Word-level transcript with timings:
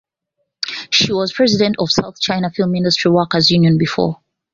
She 0.89 1.13
was 1.13 1.31
president 1.31 1.75
of 1.77 1.91
South 1.91 2.19
China 2.19 2.49
Film 2.49 2.73
Industry 2.73 3.11
Workers 3.11 3.51
union 3.51 3.77
before. 3.77 4.19